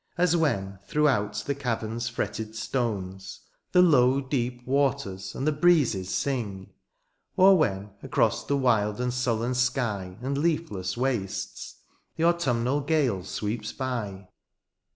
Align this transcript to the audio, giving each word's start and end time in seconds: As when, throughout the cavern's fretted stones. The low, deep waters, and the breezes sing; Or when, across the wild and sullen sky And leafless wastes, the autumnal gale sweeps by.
As 0.17 0.35
when, 0.35 0.79
throughout 0.83 1.43
the 1.45 1.53
cavern's 1.53 2.09
fretted 2.09 2.55
stones. 2.55 3.41
The 3.71 3.83
low, 3.83 4.19
deep 4.19 4.65
waters, 4.65 5.35
and 5.35 5.45
the 5.45 5.51
breezes 5.51 6.09
sing; 6.11 6.71
Or 7.37 7.55
when, 7.55 7.91
across 8.01 8.43
the 8.43 8.57
wild 8.57 8.99
and 8.99 9.13
sullen 9.13 9.53
sky 9.53 10.17
And 10.23 10.39
leafless 10.39 10.97
wastes, 10.97 11.81
the 12.15 12.23
autumnal 12.25 12.81
gale 12.81 13.23
sweeps 13.23 13.73
by. 13.73 14.27